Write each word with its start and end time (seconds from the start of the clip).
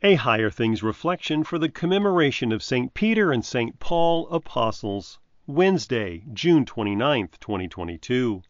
a 0.00 0.14
Higher 0.14 0.48
Things 0.48 0.80
reflection 0.80 1.42
for 1.42 1.58
the 1.58 1.68
commemoration 1.68 2.52
of 2.52 2.62
St. 2.62 2.94
Peter 2.94 3.32
and 3.32 3.44
St. 3.44 3.80
Paul, 3.80 4.28
Apostles, 4.28 5.18
Wednesday, 5.44 6.22
June 6.32 6.64
29th, 6.64 7.40
2022. 7.40 8.42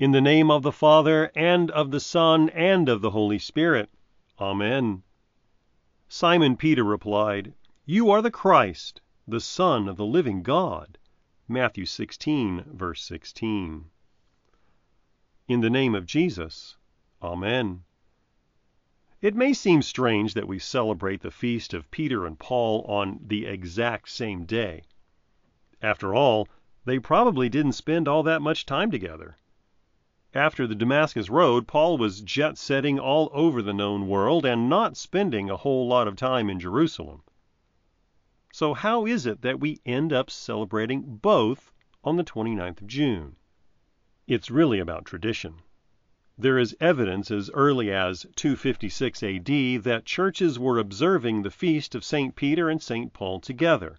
In 0.00 0.10
the 0.10 0.20
name 0.20 0.50
of 0.50 0.64
the 0.64 0.72
Father, 0.72 1.30
and 1.36 1.70
of 1.70 1.92
the 1.92 2.00
Son, 2.00 2.48
and 2.48 2.88
of 2.88 3.02
the 3.02 3.10
Holy 3.10 3.38
Spirit. 3.38 3.88
Amen. 4.40 5.04
Simon 6.08 6.56
Peter 6.56 6.82
replied, 6.82 7.54
You 7.84 8.10
are 8.10 8.20
the 8.20 8.28
Christ, 8.32 9.00
the 9.28 9.40
Son 9.40 9.88
of 9.88 9.96
the 9.96 10.04
living 10.04 10.42
God. 10.42 10.98
Matthew 11.46 11.86
16, 11.86 12.64
verse 12.72 13.04
16. 13.04 13.84
In 15.46 15.60
the 15.60 15.70
name 15.70 15.94
of 15.94 16.04
Jesus. 16.04 16.76
Amen. 17.22 17.84
It 19.26 19.34
may 19.34 19.54
seem 19.54 19.82
strange 19.82 20.34
that 20.34 20.46
we 20.46 20.60
celebrate 20.60 21.20
the 21.20 21.32
feast 21.32 21.74
of 21.74 21.90
Peter 21.90 22.24
and 22.26 22.38
Paul 22.38 22.82
on 22.82 23.18
the 23.26 23.44
exact 23.44 24.08
same 24.08 24.44
day. 24.44 24.84
After 25.82 26.14
all, 26.14 26.46
they 26.84 27.00
probably 27.00 27.48
didn't 27.48 27.72
spend 27.72 28.06
all 28.06 28.22
that 28.22 28.40
much 28.40 28.66
time 28.66 28.88
together. 28.92 29.36
After 30.32 30.64
the 30.64 30.76
Damascus 30.76 31.28
Road, 31.28 31.66
Paul 31.66 31.98
was 31.98 32.20
jet 32.20 32.56
setting 32.56 33.00
all 33.00 33.28
over 33.32 33.62
the 33.62 33.74
known 33.74 34.06
world 34.06 34.46
and 34.46 34.68
not 34.68 34.96
spending 34.96 35.50
a 35.50 35.56
whole 35.56 35.88
lot 35.88 36.06
of 36.06 36.14
time 36.14 36.48
in 36.48 36.60
Jerusalem. 36.60 37.24
So, 38.52 38.74
how 38.74 39.06
is 39.06 39.26
it 39.26 39.42
that 39.42 39.58
we 39.58 39.80
end 39.84 40.12
up 40.12 40.30
celebrating 40.30 41.16
both 41.16 41.72
on 42.04 42.14
the 42.14 42.22
29th 42.22 42.82
of 42.82 42.86
June? 42.86 43.34
It's 44.28 44.52
really 44.52 44.78
about 44.78 45.04
tradition. 45.04 45.62
There 46.38 46.58
is 46.58 46.76
evidence 46.80 47.30
as 47.30 47.50
early 47.54 47.90
as 47.90 48.26
256 48.36 49.22
AD 49.22 49.46
that 49.84 50.04
churches 50.04 50.58
were 50.58 50.78
observing 50.78 51.40
the 51.42 51.50
feast 51.50 51.94
of 51.94 52.04
St. 52.04 52.36
Peter 52.36 52.68
and 52.68 52.82
St. 52.82 53.10
Paul 53.14 53.40
together. 53.40 53.98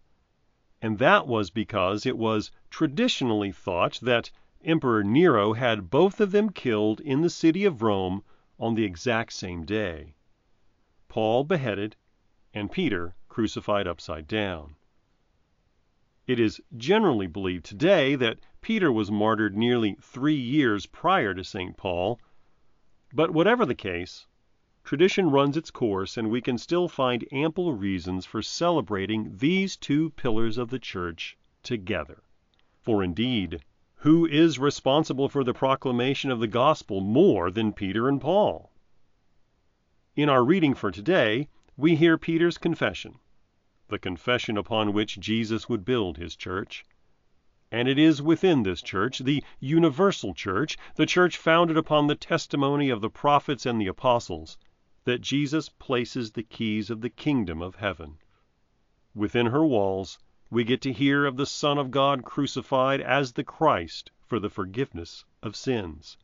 And 0.80 1.00
that 1.00 1.26
was 1.26 1.50
because 1.50 2.06
it 2.06 2.16
was 2.16 2.52
traditionally 2.70 3.52
thought 3.52 4.00
that 4.04 4.30
Emperor 4.64 5.04
Nero 5.04 5.54
had 5.54 5.90
both 5.90 6.22
of 6.22 6.32
them 6.32 6.52
killed 6.52 7.00
in 7.02 7.22
the 7.22 7.30
city 7.32 7.66
of 7.66 7.82
Rome 7.82 8.24
on 8.60 8.76
the 8.76 8.86
exact 8.86 9.34
same 9.34 9.66
day 9.66 10.14
Paul 11.08 11.44
beheaded 11.44 11.96
and 12.54 12.72
Peter 12.72 13.16
crucified 13.30 13.88
upside 13.88 14.28
down. 14.28 14.76
It 16.28 16.40
is 16.40 16.62
generally 16.76 17.26
believed 17.26 17.66
today 17.66 18.16
that 18.16 18.40
Peter 18.62 18.92
was 18.92 19.10
martyred 19.10 19.58
nearly 19.58 19.98
three 20.00 20.36
years 20.36 20.86
prior 20.86 21.34
to 21.34 21.44
St. 21.44 21.76
Paul 21.78 22.20
but 23.14 23.32
whatever 23.32 23.66
the 23.66 23.76
case, 23.76 24.28
tradition 24.84 25.30
runs 25.30 25.56
its 25.56 25.72
course 25.72 26.18
and 26.18 26.30
we 26.30 26.42
can 26.42 26.58
still 26.58 26.88
find 26.88 27.26
ample 27.32 27.74
reasons 27.74 28.26
for 28.26 28.42
celebrating 28.42 29.38
these 29.38 29.78
two 29.78 30.10
pillars 30.12 30.58
of 30.58 30.70
the 30.70 30.80
Church 30.80 31.38
together. 31.64 32.24
For 32.82 33.04
indeed, 33.04 33.64
who 34.02 34.26
is 34.26 34.60
responsible 34.60 35.28
for 35.28 35.44
the 35.44 35.54
proclamation 35.54 36.32
of 36.32 36.40
the 36.40 36.48
gospel 36.48 37.02
more 37.02 37.50
than 37.52 37.74
Peter 37.74 38.08
and 38.08 38.22
Paul? 38.22 38.72
In 40.16 40.30
our 40.30 40.44
reading 40.44 40.74
for 40.74 40.92
today, 40.92 41.48
we 41.76 41.96
hear 41.96 42.18
Peter's 42.18 42.58
confession, 42.58 43.20
the 43.88 44.00
confession 44.00 44.58
upon 44.58 44.94
which 44.94 45.20
Jesus 45.20 45.68
would 45.68 45.84
build 45.84 46.18
his 46.18 46.36
church. 46.36 46.86
And 47.70 47.90
it 47.90 48.00
is 48.00 48.22
within 48.22 48.64
this 48.64 48.82
church, 48.82 49.20
the 49.20 49.44
universal 49.60 50.34
church, 50.34 50.78
the 50.96 51.06
church 51.06 51.36
founded 51.36 51.76
upon 51.76 52.08
the 52.08 52.16
testimony 52.16 52.90
of 52.90 53.02
the 53.02 53.10
prophets 53.10 53.66
and 53.66 53.82
the 53.82 53.88
apostles, 53.88 54.58
that 55.04 55.20
Jesus 55.20 55.68
places 55.68 56.32
the 56.32 56.44
keys 56.44 56.90
of 56.90 57.02
the 57.02 57.10
kingdom 57.10 57.62
of 57.62 57.76
heaven. 57.76 58.20
Within 59.14 59.48
her 59.48 59.66
walls 59.66 60.18
we 60.50 60.64
get 60.64 60.80
to 60.84 60.94
hear 60.94 61.26
of 61.26 61.36
the 61.36 61.46
Son 61.46 61.78
of 61.78 61.92
God 61.92 62.24
crucified 62.24 63.02
as 63.02 63.34
the 63.34 63.44
Christ 63.44 64.12
for 64.26 64.40
the 64.40 64.50
forgiveness 64.50 65.26
of 65.44 65.58
sins. 65.58 66.18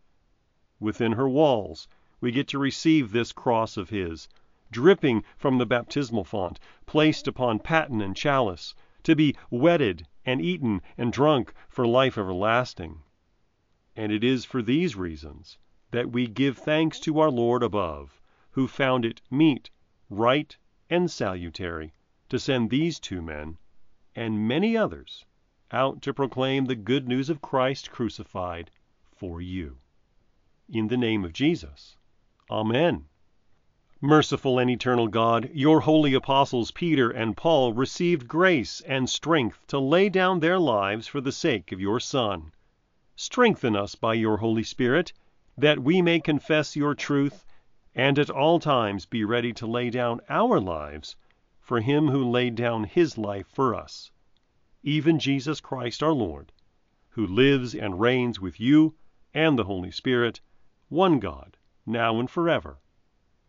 Within 0.80 1.12
her 1.12 1.28
walls 1.28 1.90
we 2.22 2.32
get 2.32 2.48
to 2.48 2.58
receive 2.58 3.12
this 3.12 3.34
cross 3.34 3.76
of 3.76 3.90
His, 3.90 4.30
dripping 4.72 5.26
from 5.36 5.58
the 5.58 5.66
baptismal 5.66 6.24
font, 6.24 6.58
placed 6.86 7.28
upon 7.28 7.60
paten 7.60 8.00
and 8.00 8.16
chalice, 8.16 8.74
to 9.04 9.14
be 9.14 9.36
wedded 9.50 10.08
and 10.26 10.42
eaten 10.42 10.82
and 10.98 11.12
drunk 11.12 11.54
for 11.68 11.86
life 11.86 12.18
everlasting. 12.18 13.02
And 13.96 14.12
it 14.12 14.24
is 14.24 14.46
for 14.46 14.62
these 14.62 14.96
reasons 14.96 15.58
that 15.92 16.12
we 16.12 16.28
give 16.28 16.58
thanks 16.58 17.00
to 17.02 17.20
our 17.20 17.30
Lord 17.30 17.62
above, 17.62 18.20
who 18.52 18.68
found 18.68 19.06
it 19.06 19.22
meet, 19.30 19.70
right, 20.10 20.58
and 20.90 21.10
salutary 21.10 21.94
to 22.30 22.40
send 22.40 22.70
these 22.70 23.00
two 23.00 23.22
men, 23.22 23.58
and 24.16 24.48
many 24.48 24.76
others, 24.76 25.26
out 25.72 26.02
to 26.02 26.14
proclaim 26.14 26.66
the 26.66 26.76
good 26.76 27.08
news 27.08 27.30
of 27.30 27.42
Christ 27.42 27.92
crucified 27.92 28.72
for 29.12 29.42
you. 29.42 29.78
In 30.70 30.88
the 30.88 30.98
name 30.98 31.24
of 31.24 31.34
Jesus. 31.34 31.98
Amen. 32.50 33.06
Merciful 34.06 34.60
and 34.60 34.70
eternal 34.70 35.08
God, 35.08 35.50
your 35.54 35.80
holy 35.80 36.14
apostles 36.14 36.72
Peter 36.72 37.10
and 37.10 37.38
Paul 37.38 37.72
received 37.72 38.28
grace 38.28 38.82
and 38.82 39.10
strength 39.10 39.66
to 39.68 39.80
lay 39.80 40.10
down 40.10 40.42
their 40.42 40.60
lives 40.60 41.08
for 41.08 41.22
the 41.22 41.32
sake 41.32 41.72
of 41.72 41.80
your 41.80 42.02
Son. 42.02 42.52
Strengthen 43.16 43.78
us 43.78 43.96
by 43.96 44.16
your 44.16 44.36
Holy 44.36 44.62
Spirit, 44.62 45.14
that 45.58 45.80
we 45.80 46.02
may 46.02 46.20
confess 46.20 46.76
your 46.76 46.94
truth 46.94 47.46
and 47.96 48.20
at 48.20 48.30
all 48.30 48.60
times 48.60 49.06
be 49.06 49.24
ready 49.24 49.54
to 49.54 49.66
lay 49.66 49.90
down 49.90 50.20
our 50.28 50.60
lives 50.60 51.16
for 51.62 51.80
him 51.80 52.10
who 52.10 52.30
laid 52.30 52.56
down 52.56 52.84
his 52.84 53.18
life 53.18 53.48
for 53.48 53.74
us, 53.74 54.12
even 54.84 55.18
Jesus 55.18 55.62
Christ 55.62 56.04
our 56.04 56.12
Lord, 56.12 56.52
who 57.12 57.26
lives 57.26 57.74
and 57.74 58.02
reigns 58.02 58.38
with 58.38 58.60
you 58.60 58.96
and 59.34 59.58
the 59.58 59.64
Holy 59.64 59.92
Spirit, 59.92 60.42
one 60.90 61.20
God, 61.20 61.56
now 61.86 62.20
and 62.20 62.30
forever. 62.30 62.80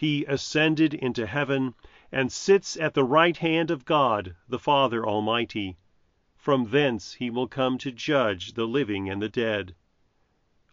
He 0.00 0.24
ascended 0.26 0.94
into 0.94 1.26
heaven 1.26 1.74
and 2.12 2.30
sits 2.30 2.76
at 2.76 2.94
the 2.94 3.02
right 3.02 3.36
hand 3.36 3.68
of 3.68 3.84
God, 3.84 4.36
the 4.48 4.60
Father 4.60 5.04
Almighty. 5.04 5.76
From 6.36 6.70
thence 6.70 7.14
he 7.14 7.30
will 7.30 7.48
come 7.48 7.78
to 7.78 7.90
judge 7.90 8.52
the 8.52 8.68
living 8.68 9.10
and 9.10 9.20
the 9.20 9.28
dead. 9.28 9.74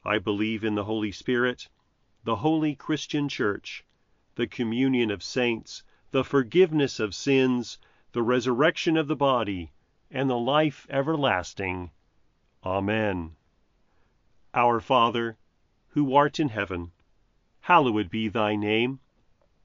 I 0.04 0.20
believe 0.20 0.64
in 0.64 0.76
the 0.76 0.84
Holy 0.84 1.12
Spirit, 1.12 1.70
the 2.24 2.36
holy 2.36 2.76
Christian 2.76 3.28
Church, 3.28 3.84
the 4.36 4.46
communion 4.46 5.10
of 5.10 5.24
saints, 5.24 5.82
the 6.12 6.24
forgiveness 6.24 7.00
of 7.00 7.16
sins, 7.16 7.80
the 8.12 8.22
resurrection 8.22 8.96
of 8.96 9.08
the 9.08 9.16
body, 9.16 9.72
and 10.12 10.30
the 10.30 10.38
life 10.38 10.86
everlasting. 10.88 11.90
Amen. 12.64 13.36
Our 14.54 14.80
Father, 14.80 15.40
who 15.88 16.14
art 16.14 16.40
in 16.40 16.50
heaven, 16.50 16.92
hallowed 17.62 18.12
be 18.12 18.28
thy 18.28 18.56
name. 18.56 19.00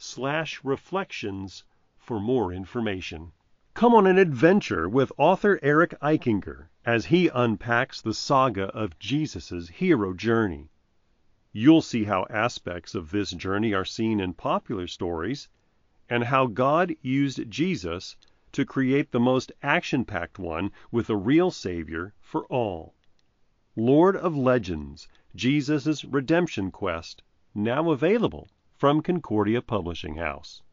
www.higherthings.org/reflections 0.00 1.64
for 1.98 2.20
more 2.20 2.52
information. 2.52 3.32
Come 3.74 3.94
on 3.94 4.06
an 4.06 4.16
adventure 4.16 4.88
with 4.88 5.10
author 5.18 5.58
Eric 5.60 5.92
Eichinger 6.00 6.68
as 6.84 7.06
he 7.06 7.26
unpacks 7.26 8.00
the 8.00 8.14
saga 8.14 8.66
of 8.66 8.96
Jesus' 9.00 9.68
hero 9.68 10.14
journey. 10.14 10.70
You'll 11.50 11.82
see 11.82 12.04
how 12.04 12.26
aspects 12.30 12.94
of 12.94 13.10
this 13.10 13.32
journey 13.32 13.74
are 13.74 13.84
seen 13.84 14.20
in 14.20 14.34
popular 14.34 14.86
stories 14.86 15.48
and 16.08 16.22
how 16.22 16.46
God 16.46 16.94
used 17.02 17.50
Jesus 17.50 18.14
to 18.52 18.64
create 18.64 19.10
the 19.10 19.18
most 19.18 19.50
action 19.64 20.04
packed 20.04 20.38
one 20.38 20.70
with 20.92 21.10
a 21.10 21.16
real 21.16 21.50
Savior 21.50 22.14
for 22.20 22.46
all. 22.46 22.94
Lord 23.74 24.16
of 24.16 24.36
Legends 24.36 25.08
Jesus' 25.34 26.04
Redemption 26.04 26.70
Quest, 26.70 27.24
now 27.52 27.90
available 27.90 28.48
from 28.78 29.02
Concordia 29.02 29.60
Publishing 29.60 30.14
House. 30.14 30.62